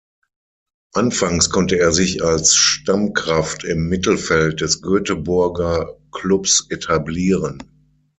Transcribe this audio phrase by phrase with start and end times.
[0.95, 7.61] Anfangs konnte er sich als Stammkraft im Mittelfeld des Göteborger Klubs etablieren.